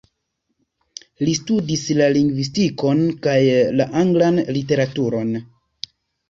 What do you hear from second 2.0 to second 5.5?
lingvistikon kaj la anglan literaturon.